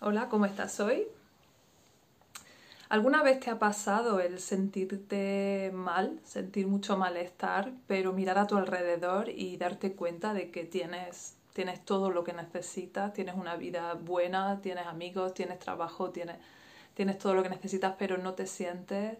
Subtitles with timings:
[0.00, 1.08] Hola, ¿cómo estás hoy?
[2.88, 8.56] ¿Alguna vez te ha pasado el sentirte mal, sentir mucho malestar, pero mirar a tu
[8.56, 13.94] alrededor y darte cuenta de que tienes, tienes todo lo que necesitas, tienes una vida
[13.94, 16.36] buena, tienes amigos, tienes trabajo, tienes,
[16.94, 19.18] tienes todo lo que necesitas, pero no te sientes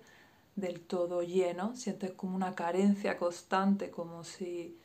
[0.55, 4.79] del todo lleno, sientes como una carencia constante, como si,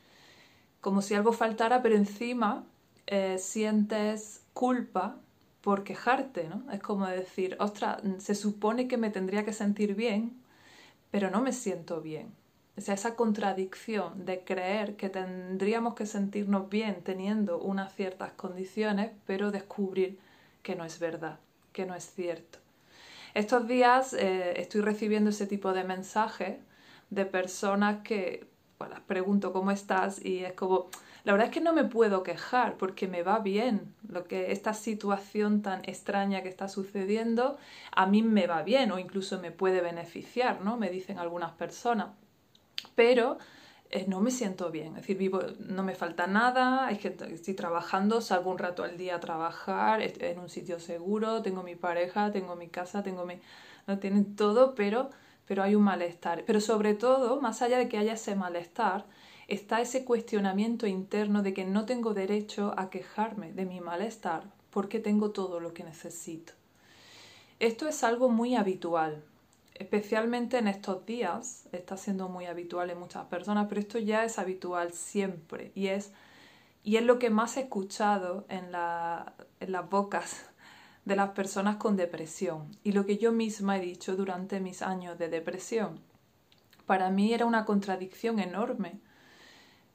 [0.80, 2.64] como si algo faltara, pero encima
[3.06, 5.20] eh, sientes culpa
[5.64, 6.70] por quejarte, ¿no?
[6.70, 10.36] Es como decir, ostras, se supone que me tendría que sentir bien,
[11.10, 12.34] pero no me siento bien.
[12.76, 19.12] O sea, esa contradicción de creer que tendríamos que sentirnos bien teniendo unas ciertas condiciones,
[19.26, 20.18] pero descubrir
[20.62, 21.38] que no es verdad,
[21.72, 22.58] que no es cierto.
[23.32, 26.58] Estos días eh, estoy recibiendo ese tipo de mensajes
[27.08, 30.90] de personas que pues, las pregunto cómo estás y es como,
[31.24, 33.94] la verdad es que no me puedo quejar porque me va bien.
[34.06, 37.56] Lo que esta situación tan extraña que está sucediendo
[37.92, 40.76] a mí me va bien o incluso me puede beneficiar, ¿no?
[40.76, 42.08] Me dicen algunas personas.
[42.94, 43.38] Pero
[43.88, 47.54] eh, no me siento bien, es decir, vivo, no me falta nada, es que estoy
[47.54, 51.74] trabajando, salgo un rato al día a trabajar, estoy en un sitio seguro, tengo mi
[51.74, 53.40] pareja, tengo mi casa, tengo mi...
[53.86, 55.10] no tienen todo, pero,
[55.46, 56.44] pero hay un malestar.
[56.46, 59.06] Pero sobre todo, más allá de que haya ese malestar,
[59.48, 64.98] está ese cuestionamiento interno de que no tengo derecho a quejarme de mi malestar porque
[64.98, 66.52] tengo todo lo que necesito.
[67.60, 69.22] Esto es algo muy habitual,
[69.74, 74.38] especialmente en estos días, está siendo muy habitual en muchas personas, pero esto ya es
[74.38, 76.12] habitual siempre y es,
[76.82, 78.70] y es lo que más he escuchado en,
[79.60, 80.46] en las bocas
[81.04, 85.18] de las personas con depresión y lo que yo misma he dicho durante mis años
[85.18, 86.00] de depresión.
[86.86, 89.00] Para mí era una contradicción enorme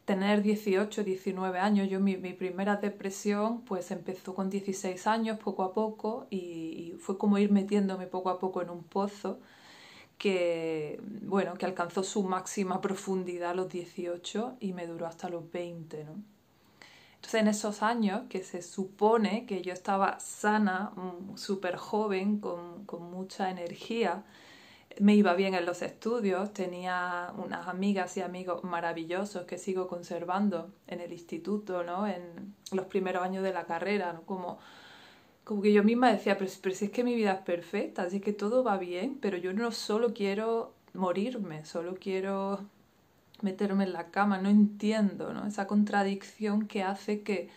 [0.09, 1.87] tener 18, 19 años.
[1.87, 7.37] Yo mi, primera depresión pues empezó con 16 años poco a poco y, fue como
[7.37, 9.39] ir metiéndome poco a poco en un pozo
[10.17, 15.51] que, bueno, que alcanzó su máxima profundidad a los 18 y me duró hasta los
[15.51, 16.15] 20, ¿no?
[17.13, 23.11] Entonces en esos años que se supone que yo estaba sana, mm, súper joven, con
[23.11, 24.23] mucha energía,
[24.99, 30.71] me iba bien en los estudios, tenía unas amigas y amigos maravillosos que sigo conservando
[30.87, 32.05] en el instituto, ¿no?
[32.05, 34.23] en los primeros años de la carrera, ¿no?
[34.23, 34.59] como,
[35.45, 38.33] como que yo misma decía, pero, si es que mi vida es perfecta, así que
[38.33, 42.59] todo va bien, pero yo no solo quiero morirme, solo quiero
[43.41, 45.47] meterme en la cama, no entiendo ¿no?
[45.47, 47.49] esa contradicción que hace que,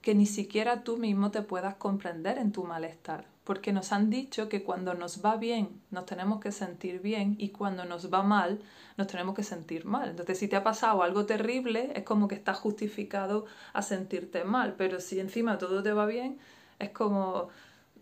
[0.00, 4.50] que ni siquiera tú mismo te puedas comprender en tu malestar porque nos han dicho
[4.50, 8.60] que cuando nos va bien nos tenemos que sentir bien y cuando nos va mal
[8.98, 10.10] nos tenemos que sentir mal.
[10.10, 14.74] Entonces, si te ha pasado algo terrible, es como que estás justificado a sentirte mal,
[14.76, 16.38] pero si encima todo te va bien,
[16.78, 17.48] es como,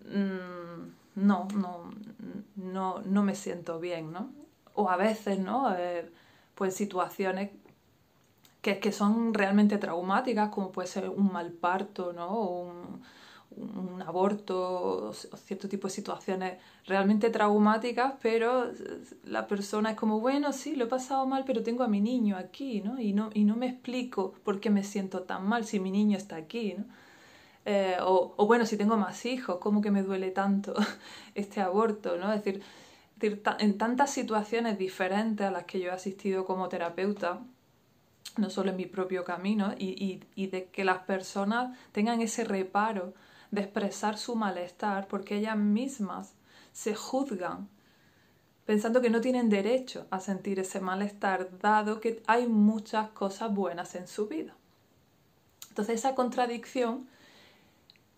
[0.06, 1.92] mm, no, no,
[2.56, 4.32] no, no me siento bien, ¿no?
[4.74, 5.72] O a veces, ¿no?
[5.76, 6.10] Eh,
[6.56, 7.52] pues situaciones
[8.62, 12.36] que, que, son realmente traumáticas, como puede ser un mal parto, ¿no?
[12.40, 13.02] Un,
[13.50, 18.70] un aborto o cierto tipo de situaciones realmente traumáticas, pero
[19.24, 22.36] la persona es como, bueno, sí, lo he pasado mal, pero tengo a mi niño
[22.36, 23.00] aquí, ¿no?
[23.00, 26.16] Y no, y no me explico por qué me siento tan mal si mi niño
[26.16, 26.84] está aquí, ¿no?
[27.64, 30.74] Eh, o, bueno, si tengo más hijos, ¿cómo que me duele tanto
[31.34, 32.32] este aborto, ¿no?
[32.32, 32.62] Es decir,
[33.58, 37.40] en tantas situaciones diferentes a las que yo he asistido como terapeuta,
[38.36, 42.44] no solo en mi propio camino, y, y, y de que las personas tengan ese
[42.44, 43.14] reparo
[43.50, 46.34] de expresar su malestar porque ellas mismas
[46.72, 47.68] se juzgan
[48.66, 53.94] pensando que no tienen derecho a sentir ese malestar dado que hay muchas cosas buenas
[53.94, 54.54] en su vida.
[55.68, 57.08] Entonces esa contradicción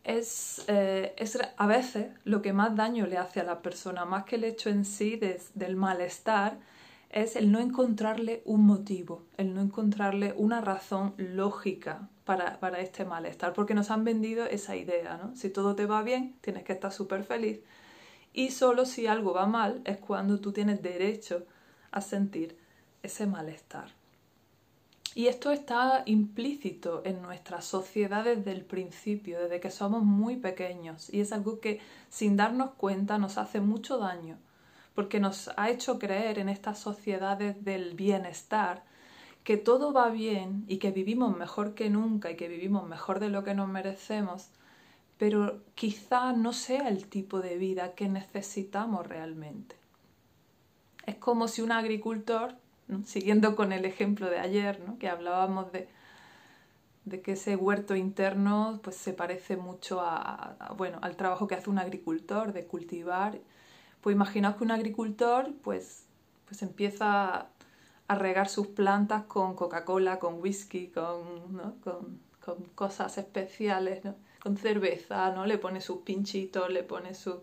[0.05, 4.25] es, eh, es, a veces lo que más daño le hace a la persona, más
[4.25, 5.21] que el hecho en sí
[5.55, 6.59] del malestar,
[7.11, 13.55] es el no encontrarle un motivo, el no encontrarle una razón lógica para, este malestar,
[13.55, 15.35] porque nos han vendido esa idea, ¿no?
[15.35, 17.61] Si todo te va bien, tienes que estar súper feliz
[18.35, 21.47] y solo si algo va mal es cuando tú tienes derecho
[21.91, 22.59] a sentir
[23.03, 23.93] ese malestar.
[25.15, 31.13] Y esto está implícito en nuestra sociedad desde el principio, desde que somos muy pequeños,
[31.13, 31.81] y es algo que
[32.11, 34.37] sin darnos cuenta nos hace mucho daño
[34.95, 38.83] porque nos ha hecho creer en estas sociedades del bienestar
[39.49, 43.31] que todo va bien y que vivimos mejor que nunca y que vivimos mejor de
[43.31, 44.51] lo que nos merecemos,
[45.17, 49.75] pero quizá no sea el tipo de vida que necesitamos realmente.
[51.07, 52.57] Es como si un agricultor,
[53.07, 55.89] siguiendo con el ejemplo de ayer, que hablábamos de,
[57.07, 61.71] de que ese huerto interno pues se parece mucho a, bueno, al trabajo que hace
[61.71, 63.41] un agricultor de cultivar.
[64.03, 66.05] Pues imaginaos que un agricultor pues,
[66.45, 67.49] pues empieza
[68.09, 74.17] a regar sus plantas con Coca-Cola, con whisky, con, con, con, cosas especiales, ¿no?
[74.43, 75.47] con cerveza, ¿no?
[75.47, 77.43] Le pone sus pinchitos, le pone su,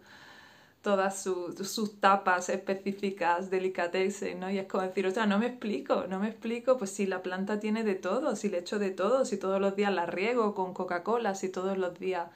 [0.81, 4.49] todas sus tapas específicas, delicatessen, ¿no?
[4.49, 7.21] Y es como decir, o sea, no me explico, no me explico, pues si la
[7.21, 10.53] planta tiene de todo, si le echo de todo, si todos los días la riego
[10.53, 12.27] con Coca-Cola, si todos los días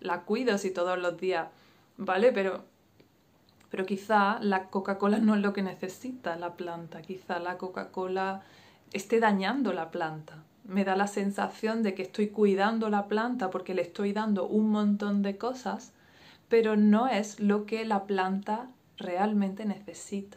[0.00, 1.48] la cuido, si todos los días,
[1.96, 2.32] ¿vale?
[2.32, 2.64] Pero,
[3.72, 8.42] pero quizá la Coca-Cola no es lo que necesita la planta, quizá la Coca-Cola
[8.92, 10.44] esté dañando la planta.
[10.64, 14.68] Me da la sensación de que estoy cuidando la planta porque le estoy dando un
[14.68, 15.92] montón de cosas
[16.52, 20.36] pero no es lo que la planta realmente necesita.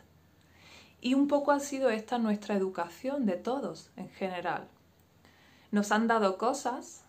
[1.01, 4.69] Y un poco ha sido esta nuestra educación de todos en general.
[5.71, 7.03] Nos han dado cosas,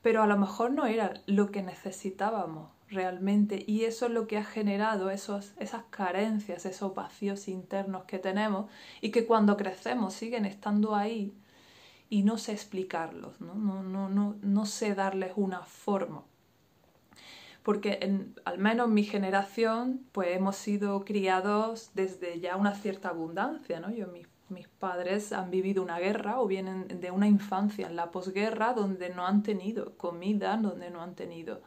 [0.00, 4.38] pero a lo mejor no era lo que necesitábamos realmente y eso es lo que
[4.38, 8.70] ha generado esos, esas carencias, esos vacíos internos que tenemos
[9.00, 11.34] y que cuando crecemos siguen estando ahí
[12.10, 16.24] y no sé explicarlos, no, no, no, no, no sé darles una forma
[17.68, 23.78] porque en, al menos mi generación pues hemos sido criados desde ya una cierta abundancia,
[23.78, 23.90] ¿no?
[23.90, 28.10] Yo, mis, mis padres han vivido una guerra o vienen de una infancia en la
[28.10, 31.60] posguerra donde no han tenido comida, donde no han tenido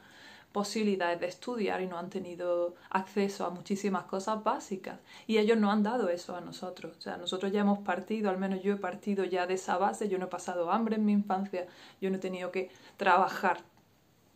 [0.51, 4.99] posibilidades de estudiar y no han tenido acceso a muchísimas cosas básicas.
[5.27, 6.97] Y ellos no han dado eso a nosotros.
[6.97, 10.09] O sea, nosotros ya hemos partido, al menos yo he partido ya de esa base,
[10.09, 11.67] yo no he pasado hambre en mi infancia,
[12.01, 13.63] yo no he tenido que trabajar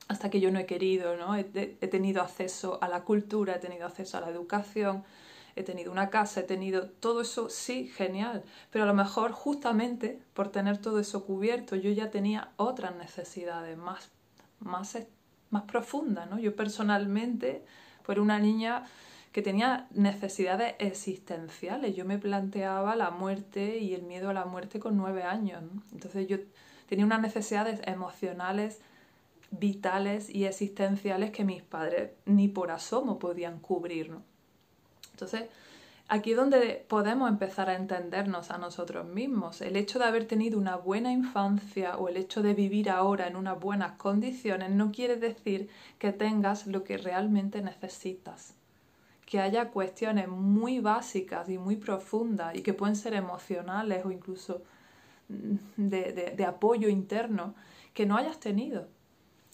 [0.08, 1.36] hasta que yo no he querido, ¿no?
[1.36, 5.04] He, tenido acceso a la cultura, he tenido acceso a la educación,
[5.56, 10.20] he tenido una casa, he tenido todo eso, sí, genial, pero a lo mejor justamente
[10.34, 14.12] por tener todo eso cubierto yo ya tenía otras necesidades más,
[14.60, 14.96] más,
[15.56, 16.38] más profundas, ¿no?
[16.38, 17.64] Yo personalmente,
[18.06, 18.84] por una niña
[19.32, 24.80] que tenía necesidades existenciales, yo me planteaba la muerte y el miedo a la muerte
[24.80, 26.38] con nueve años, entonces yo
[26.88, 28.80] tenía unas necesidades emocionales
[29.52, 34.12] vitales y existenciales que mis padres ni por asomo podían cubrir.
[35.12, 35.44] Entonces,
[36.08, 39.62] aquí donde podemos empezar a entendernos a nosotros mismos.
[39.62, 43.36] El hecho de haber tenido una buena infancia o el hecho de vivir ahora en
[43.36, 48.54] unas buenas condiciones no quiere decir que tengas lo que realmente necesitas.
[49.26, 54.62] Que haya cuestiones muy básicas y muy profundas y que pueden ser emocionales o incluso
[55.28, 57.56] de apoyo interno
[57.96, 58.88] que no hayas tenido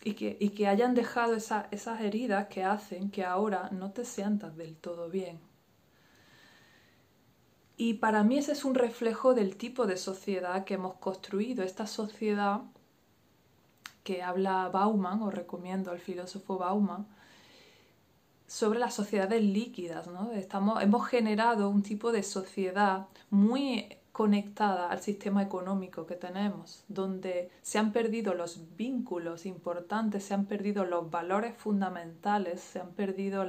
[0.04, 4.58] y que, y que hayan dejado esas heridas que hacen que ahora no te sientas
[4.58, 5.51] del todo bien.
[7.84, 11.88] Y para mí ese es un reflejo del tipo de sociedad que hemos construido, esta
[11.88, 12.62] sociedad
[14.04, 17.08] que habla Bauman, o recomiendo al filósofo Bauman,
[18.46, 20.06] sobre las sociedades líquidas.
[20.06, 20.32] ¿no?
[20.34, 27.50] Estamos, hemos generado un tipo de sociedad muy conectada al sistema económico que tenemos, donde
[27.64, 33.44] se han perdido los vínculos importantes, se han perdido los valores fundamentales, se han perdido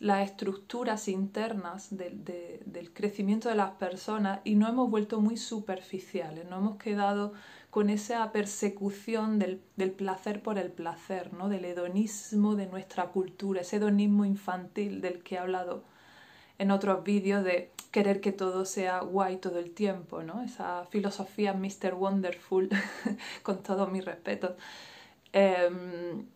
[0.00, 6.58] las estructuras internas del crecimiento de las personas y no hemos vuelto muy superficiales, no
[6.58, 7.32] hemos quedado
[7.70, 11.48] con esa persecución del, del placer por el placer, ¿no?
[11.48, 15.84] del hedonismo de nuestra cultura, ese hedonismo infantil del que he hablado
[16.58, 20.42] en otros vídeos de querer que todo sea guay todo el tiempo, ¿no?
[20.42, 21.94] Esa filosofía Mr.
[21.94, 22.68] Wonderful,
[23.42, 24.56] con todo mi respeto,
[25.32, 26.26] em,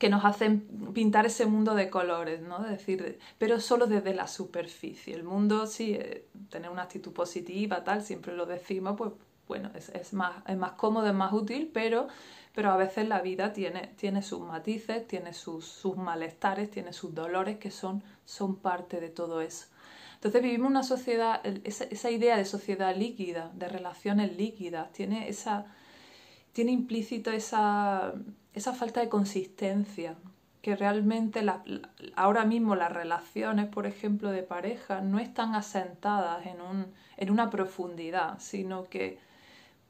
[0.00, 0.62] que nos hacen
[0.94, 2.60] pintar ese mundo de colores, ¿no?
[2.60, 5.14] decir, pero solo desde la superficie.
[5.14, 9.12] El mundo, sí, eh, tener una actitud positiva, tal, siempre lo decimos, pues
[9.46, 12.08] bueno, es, más, es más cómodo, es más útil, pero,
[12.54, 17.14] pero a veces la vida tiene, tiene sus matices, tiene sus, sus malestares, tiene sus
[17.14, 19.66] dolores que son, son parte de todo eso.
[20.14, 25.66] Entonces vivimos una sociedad, esa, idea de sociedad líquida, de relaciones líquidas, tiene, esa,
[26.54, 28.14] tiene implícito esa,
[28.54, 30.16] esa falta de consistencia,
[30.62, 31.44] que realmente
[32.16, 37.48] ahora mismo las relaciones, por ejemplo, de pareja, no están asentadas en, un, en una
[37.48, 39.18] profundidad, sino que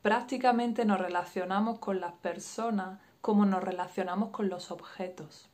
[0.02, 5.48] prácticamente nos relacionamos con las personas como nos relacionamos con los objetos.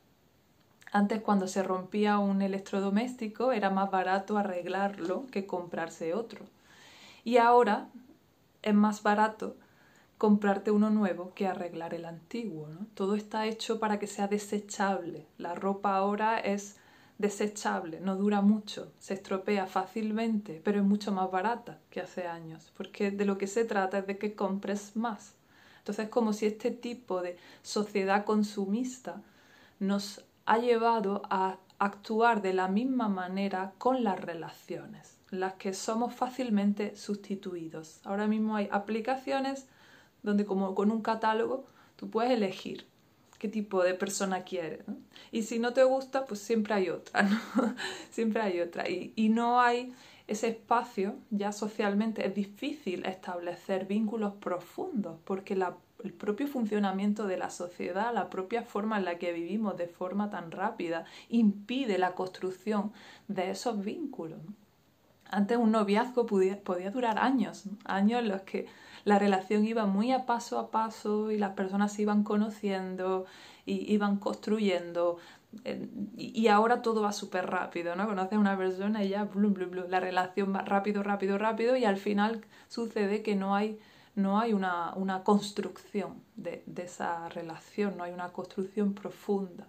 [0.91, 6.45] Antes cuando se rompía un electrodoméstico era más barato arreglarlo que comprarse otro.
[7.25, 7.89] Y ahora
[8.61, 9.57] es más barato
[10.17, 12.67] comprarte uno nuevo que arreglar el antiguo.
[12.93, 15.27] Todo está hecho para que sea desechable.
[15.37, 16.77] La ropa ahora es
[17.17, 22.71] desechable, no dura mucho, se estropea fácilmente, pero es mucho más barata que hace años,
[22.77, 25.33] porque de lo que se trata es de que compres más,
[25.79, 29.21] Entonces es como si este tipo de sociedad consumista
[29.79, 36.13] nos ha llevado a actuar de la misma manera con las relaciones, las que somos
[36.13, 37.99] fácilmente sustituidos.
[38.03, 39.67] Ahora mismo hay aplicaciones
[40.23, 42.85] donde como con un catálogo tú puedes elegir
[43.39, 44.81] qué tipo de persona quieres.
[45.31, 47.39] Y si no te gusta, pues siempre hay otra, ¿no?
[48.09, 48.89] siempre hay otra.
[48.89, 49.93] Y, y no hay
[50.27, 57.37] ese espacio, ya socialmente es difícil establecer vínculos profundos, porque la el propio funcionamiento de
[57.37, 62.13] la sociedad, la propia forma en la que vivimos de forma tan rápida, impide la
[62.13, 62.91] construcción
[63.27, 64.39] de esos vínculos.
[65.29, 68.67] Antes un noviazgo podía, durar años, años en los que
[69.07, 73.25] la relación iba muy a paso a paso y las personas se iban conociendo
[73.65, 75.17] y iban construyendo.
[76.17, 78.05] Y ahora todo va súper rápido, ¿no?
[78.05, 81.77] Conoces a una persona y ya, blum, blum, blum, la relación va rápido, rápido, rápido
[81.77, 83.79] y al final sucede que no hay
[84.15, 89.67] no hay una, construcción de, esa relación, no hay una construcción profunda.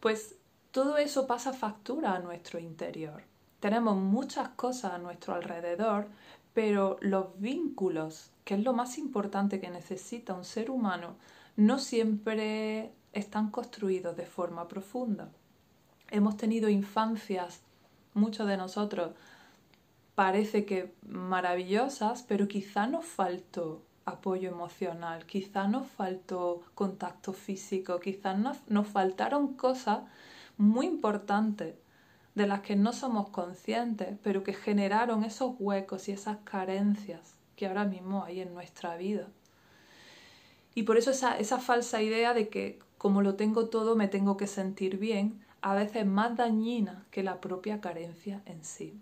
[0.00, 0.34] Pues
[0.70, 3.22] todo eso pasa factura a nuestro interior.
[3.60, 6.08] Tenemos muchas cosas a nuestro alrededor,
[6.54, 11.14] pero los vínculos, que es lo más importante que necesita un ser humano,
[11.56, 15.30] no siempre están construidos de forma profunda.
[16.10, 17.62] Hemos tenido infancias,
[18.14, 19.12] muchos de nosotros,
[20.14, 28.34] parece que maravillosas, pero quizá nos faltó apoyo emocional, quizá nos faltó contacto físico, quizá
[28.34, 30.00] nos, nos faltaron cosas
[30.56, 31.76] muy importantes
[32.34, 37.66] de las que no somos conscientes, pero que generaron esos huecos y esas carencias que
[37.66, 39.28] ahora mismo hay en nuestra vida.
[40.74, 44.36] Y por eso esa, esa falsa idea de que como lo tengo todo me tengo
[44.36, 49.00] que sentir bien, a veces es más dañina que la propia carencia en sí.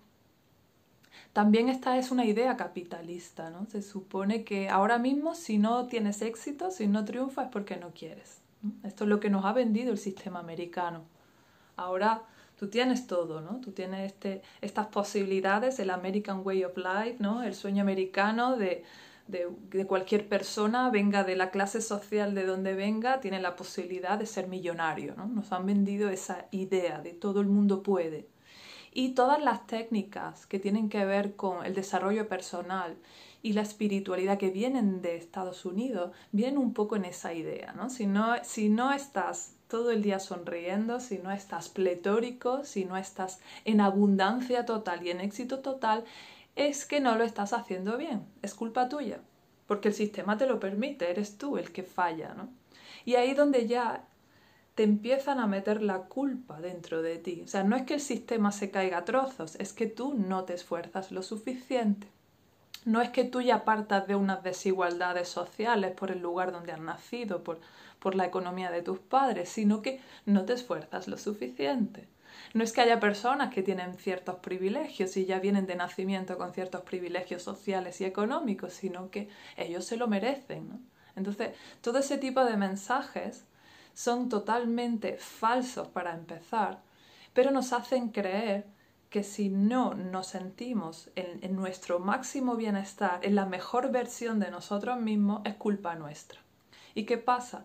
[1.32, 3.66] También esta es una idea capitalista, ¿no?
[3.66, 7.90] Se supone que ahora mismo si no tienes éxito, si no triunfas es porque no
[7.90, 8.40] quieres.
[8.82, 11.02] Esto es lo que nos ha vendido el sistema americano.
[11.76, 12.22] Ahora
[12.58, 13.60] tú tienes todo, ¿no?
[13.60, 17.42] Tú tienes este, estas posibilidades, el American Way of Life, ¿no?
[17.42, 18.84] El sueño americano de,
[19.28, 24.18] de, de, cualquier persona, venga de la clase social de donde venga, tiene la posibilidad
[24.18, 25.26] de ser millonario, ¿no?
[25.26, 28.26] Nos han vendido esa idea de todo el mundo puede.
[28.92, 32.96] Y todas las técnicas que tienen que ver con el desarrollo personal
[33.42, 37.90] y la espiritualidad que vienen de Estados Unidos vienen un poco en esa idea, ¿no?
[37.90, 42.96] Si no, si no estás todo el día sonriendo, si no estás pletórico, si no
[42.96, 46.04] estás en abundancia total y en éxito total,
[46.56, 49.20] es que no lo estás haciendo bien, es culpa tuya,
[49.66, 52.48] porque el sistema te lo permite, eres tú el que falla, ¿no?
[53.04, 54.04] Y ahí donde ya
[54.74, 57.42] te empiezan a meter la culpa dentro de ti.
[57.44, 60.44] O sea, no es que el sistema se caiga a trozos, es que tú no
[60.44, 62.06] te esfuerzas lo suficiente.
[62.84, 66.80] No es que tú ya partas de unas desigualdades sociales por el lugar donde has
[66.80, 67.60] nacido, por,
[67.98, 72.08] por la economía de tus padres, sino que no te esfuerzas lo suficiente.
[72.54, 76.52] No es que haya personas que tienen ciertos privilegios y ya vienen de nacimiento con
[76.52, 80.86] ciertos privilegios sociales y económicos, sino que ellos se lo merecen.
[81.16, 81.50] Entonces,
[81.80, 83.44] todo ese tipo de mensajes
[83.92, 86.80] son totalmente falsos para empezar,
[87.32, 88.66] pero nos hacen creer
[89.10, 95.00] que si no nos sentimos en, nuestro máximo bienestar, en la mejor versión de nosotros
[95.00, 96.40] mismos, es culpa nuestra.
[96.94, 97.64] ¿Y qué pasa?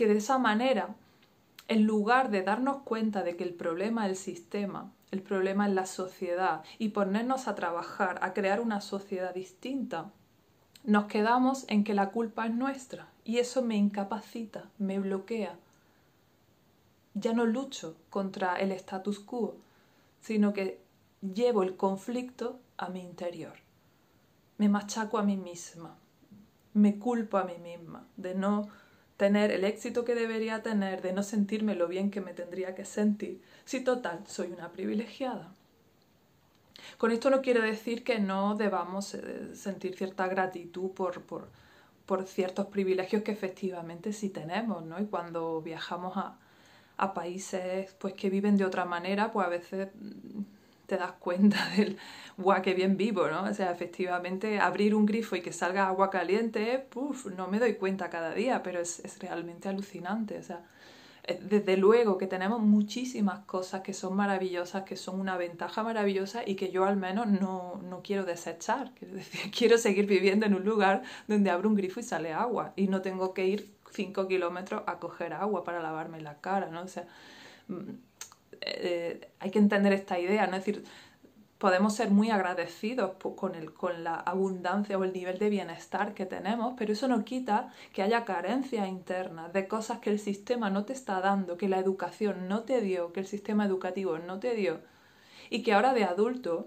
[0.00, 0.94] Que de esa manera,
[1.68, 5.74] en lugar de darnos cuenta de que el problema es el sistema, el problema es
[5.74, 10.10] la sociedad, y ponernos a trabajar, a crear una sociedad distinta,
[10.84, 15.58] nos quedamos en que la culpa es nuestra y eso me incapacita, me bloquea.
[17.12, 19.56] Ya no lucho contra el status quo,
[20.22, 20.80] sino que
[21.20, 23.52] llevo el conflicto a mi interior.
[24.56, 25.94] Me machaco a mí misma,
[26.72, 28.70] me culpo a mí misma de no
[29.20, 32.86] tener el éxito que debería tener, de no sentirme lo bien que me tendría que
[32.86, 35.52] sentir, si total soy una privilegiada.
[36.96, 41.50] Con esto no quiero decir que no debamos eh, sentir cierta gratitud por, por,
[42.06, 44.98] por ciertos privilegios que efectivamente sí tenemos, ¿no?
[44.98, 46.38] Y cuando viajamos a,
[46.96, 49.88] a países pues que viven de otra manera, pues a veces
[50.90, 51.96] te das cuenta del
[52.36, 53.44] guau, qué bien vivo, ¿no?
[53.44, 57.74] O sea, efectivamente, abrir un grifo y que salga agua caliente, puff, no me doy
[57.74, 60.36] cuenta cada día, pero es, es realmente alucinante.
[60.38, 60.64] O sea,
[61.24, 66.42] eh, desde luego que tenemos muchísimas cosas que son maravillosas, que son una ventaja maravillosa
[66.44, 68.92] y que yo al menos no, no quiero desechar.
[68.98, 72.72] Quiero decir, quiero seguir viviendo en un lugar donde abro un grifo y sale agua
[72.74, 76.82] y no tengo que ir 5 kilómetros a coger agua para lavarme la cara, ¿no?
[76.82, 77.06] O sea,
[77.68, 78.09] mm,
[78.60, 80.56] eh, hay que entender esta idea, ¿no?
[80.56, 80.84] Es decir,
[81.60, 86.24] Podemos ser muy agradecidos con, el, con la abundancia o el nivel de bienestar que
[86.24, 90.86] tenemos, pero eso no quita que haya carencias internas de cosas que el sistema no
[90.86, 94.54] te está dando, que la educación no te dio, que el sistema educativo no te
[94.54, 94.80] dio,
[95.50, 96.66] y que ahora de adulto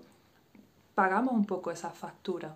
[0.94, 2.56] pagamos un poco esa factura.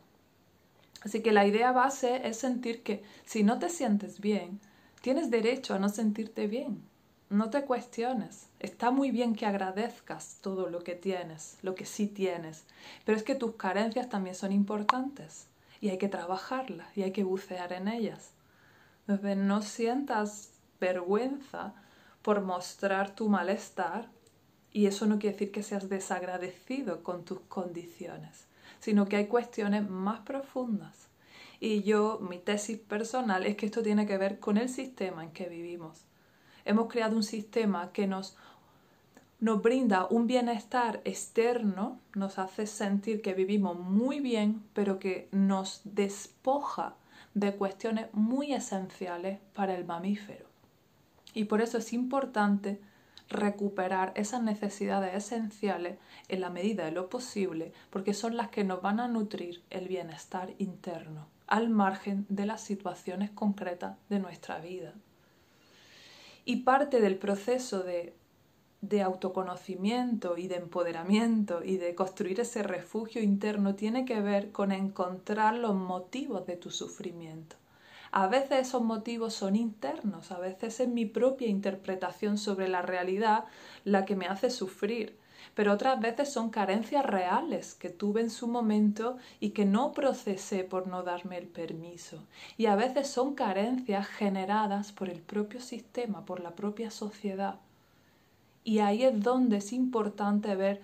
[1.01, 4.59] Así que la idea base es sentir que si no te sientes bien,
[5.01, 6.83] tienes derecho a no sentirte bien.
[7.29, 8.47] No te cuestiones.
[8.59, 12.63] Está muy bien que agradezcas todo lo que tienes, lo que sí tienes,
[13.03, 15.47] pero es que tus carencias también son importantes
[15.81, 18.31] y hay que trabajarlas y hay que bucear en ellas.
[19.01, 21.73] Entonces no sientas vergüenza
[22.21, 24.07] por mostrar tu malestar
[24.71, 28.47] y eso no quiere decir que seas desagradecido con tus condiciones,
[28.79, 31.09] sino que hay cuestiones más profundas.
[31.59, 35.31] Y yo, mi tesis personal es que esto tiene que ver con el sistema en
[35.31, 36.07] que vivimos
[36.67, 38.37] hemos creado un sistema que nos,
[39.39, 45.81] nos brinda un bienestar externo, nos hace sentir que vivimos muy bien, pero que nos
[45.83, 46.95] despoja
[47.33, 50.45] de cuestiones muy esenciales para el mamífero.
[51.33, 52.81] Y por eso es importante
[53.29, 55.97] recuperar esas necesidades esenciales
[56.29, 59.87] en la medida de lo posible, porque son las que nos van a nutrir el
[59.87, 64.93] bienestar interno, al margen de las situaciones concretas de nuestra vida.
[66.49, 68.13] Y parte del proceso de,
[68.79, 74.71] de autoconocimiento y de empoderamiento y de construir ese refugio interno tiene que ver con
[74.71, 77.57] encontrar los motivos de tu sufrimiento.
[78.13, 83.43] A veces esos motivos son internos, a veces es mi propia interpretación sobre la realidad
[83.83, 85.17] la que me hace sufrir
[85.53, 90.63] pero otras veces son carencias reales que tuve en su momento y que no procesé
[90.63, 92.23] por no darme el permiso.
[92.57, 97.59] Y a veces son carencias generadas por el propio sistema, por la propia sociedad.
[98.63, 100.81] Y ahí es donde es importante ver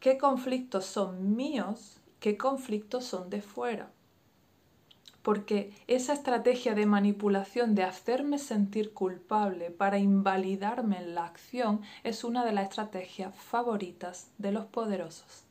[0.00, 3.90] qué conflictos son míos, qué conflictos son de fuera
[5.22, 12.24] porque esa estrategia de manipulación de hacerme sentir culpable para invalidarme en la acción es
[12.24, 15.44] una de las estrategias favoritas de los poderosos.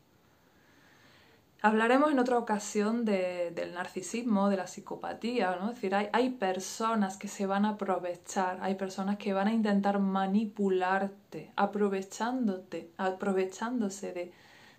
[1.63, 5.69] Hablaremos en otra ocasión del narcisismo, de la psicopatía, ¿no?
[5.69, 9.53] Es decir, hay, hay personas que se van a aprovechar, hay personas que van a
[9.53, 14.31] intentar manipularte, aprovechándote, aprovechándose de,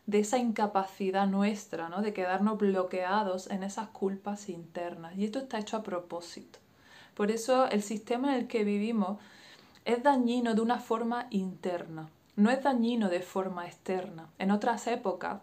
[0.06, 2.02] de esa incapacidad nuestra, ¿no?
[2.02, 5.16] de quedarnos bloqueados en esas culpas internas.
[5.16, 6.58] Y esto está hecho a propósito.
[7.14, 9.18] Por eso el sistema en el que vivimos
[9.84, 14.28] es dañino de una forma interna, no es dañino de forma externa.
[14.38, 15.40] En otras épocas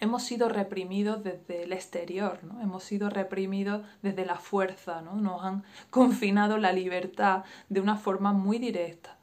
[0.00, 2.60] hemos sido reprimidos desde el exterior, ¿no?
[2.60, 5.14] hemos sido reprimidos desde la fuerza, ¿no?
[5.14, 9.16] nos han confinado la libertad de una forma muy directa.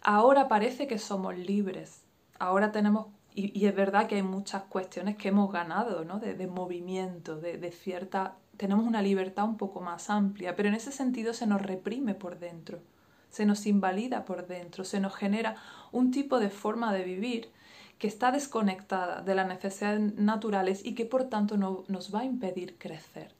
[0.00, 2.04] Ahora parece que somos libres,
[2.38, 6.18] ahora tenemos y, es verdad que hay muchas cuestiones que hemos ganado, ¿no?
[6.18, 8.36] De, movimiento, de, de, cierta...
[8.56, 12.40] Tenemos una libertad un poco más amplia, pero en ese sentido se nos reprime por
[12.40, 12.80] dentro,
[13.30, 15.54] se nos invalida por dentro, se nos genera
[15.92, 17.52] un tipo de forma de vivir
[17.98, 22.24] que está desconectada de las necesidades naturales y que por tanto no, nos va a
[22.24, 23.32] impedir crecer.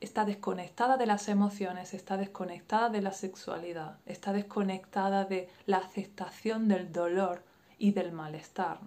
[0.00, 6.68] Está desconectada de las emociones, está desconectada de la sexualidad, está desconectada de la aceptación
[6.68, 7.42] del dolor
[7.78, 8.80] y del malestar.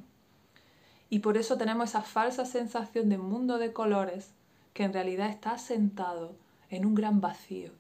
[1.12, 4.32] Y por eso tenemos esa falsa sensación de mundo de colores
[4.74, 6.38] que en realidad está sentado
[6.69, 7.74] en un gran vacío.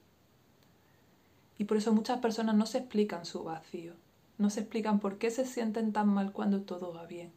[1.57, 3.93] Y por eso muchas personas no se explican su vacío,
[4.37, 7.31] no se explican por qué se sienten tan mal cuando todo va bien.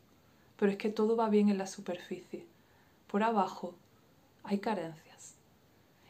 [0.57, 2.45] Pero es que todo va bien en la superficie.
[3.07, 3.77] Por abajo
[4.43, 5.37] hay carencias.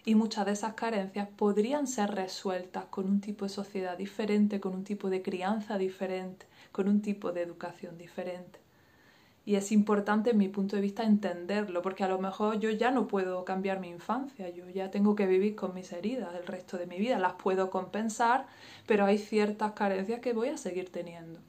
[0.06, 4.74] Y muchas de esas carencias podrían ser resueltas con un tipo de sociedad diferente, con
[4.74, 8.63] un tipo de crianza diferente, con un tipo de educación diferente.
[9.46, 12.90] Y es importante, en mi punto de vista, entenderlo, porque a lo mejor yo ya
[12.90, 16.78] no puedo cambiar mi infancia, yo ya tengo que vivir con mis heridas el resto
[16.78, 18.46] de mi vida, las puedo compensar,
[18.86, 21.40] pero hay ciertas carencias que voy a seguir teniendo.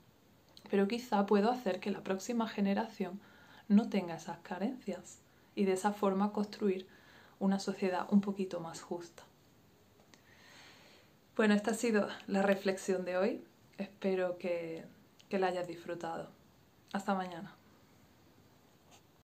[0.70, 3.22] Pero quizá puedo hacer que la próxima generación
[3.70, 5.20] no tenga esas carencias
[5.56, 6.88] y de esa forma construir
[7.40, 9.24] una sociedad un poquito más justa.
[11.36, 13.44] Bueno, esta ha sido la reflexión de hoy.
[13.78, 14.86] Espero que,
[15.30, 16.30] que la hayas disfrutado.
[16.94, 17.55] Hasta mañana.